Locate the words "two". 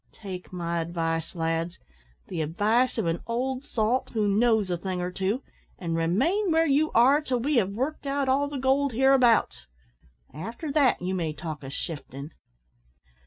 5.11-5.43